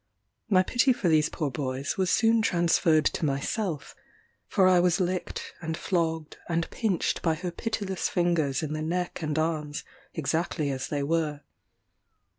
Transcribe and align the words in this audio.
My 0.49 0.63
pity 0.63 0.93
for 0.93 1.09
these 1.09 1.29
poor 1.29 1.51
boys 1.51 1.95
was 1.95 2.09
soon 2.09 2.41
transferred 2.41 3.05
to 3.05 3.23
myself; 3.23 3.93
for 4.47 4.67
I 4.67 4.79
was 4.79 4.99
licked, 4.99 5.53
and 5.61 5.77
flogged, 5.77 6.37
and 6.49 6.67
pinched 6.71 7.21
by 7.21 7.35
her 7.35 7.51
pitiless 7.51 8.09
fingers 8.09 8.63
in 8.63 8.73
the 8.73 8.81
neck 8.81 9.21
and 9.21 9.37
arms, 9.37 9.83
exactly 10.15 10.71
as 10.71 10.87
they 10.87 11.03
were. 11.03 11.41